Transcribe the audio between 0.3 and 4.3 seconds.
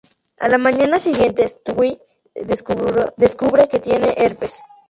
A la mañana siguiente, Stewie descubre que tiene